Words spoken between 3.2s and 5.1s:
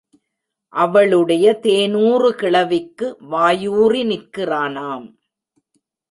வாயூறி நிற்கிறானாம்.